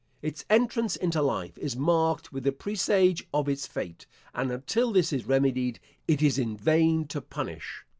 [0.23, 5.13] Its entrance into life is marked with the presage of its fate; and until this
[5.13, 7.85] is remedied, it is in vain to punish.